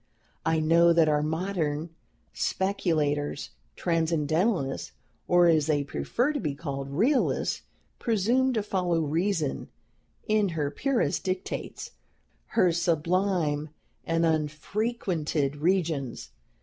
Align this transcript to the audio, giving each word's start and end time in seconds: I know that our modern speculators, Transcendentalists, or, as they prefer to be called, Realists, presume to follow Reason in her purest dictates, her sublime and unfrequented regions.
I 0.47 0.59
know 0.59 0.93
that 0.93 1.07
our 1.07 1.21
modern 1.21 1.91
speculators, 2.33 3.51
Transcendentalists, 3.75 4.93
or, 5.27 5.45
as 5.45 5.67
they 5.67 5.83
prefer 5.83 6.33
to 6.33 6.39
be 6.39 6.55
called, 6.55 6.89
Realists, 6.89 7.61
presume 7.99 8.51
to 8.53 8.63
follow 8.63 9.01
Reason 9.01 9.69
in 10.27 10.49
her 10.57 10.71
purest 10.71 11.23
dictates, 11.23 11.91
her 12.57 12.71
sublime 12.71 13.69
and 14.03 14.25
unfrequented 14.25 15.57
regions. 15.57 16.31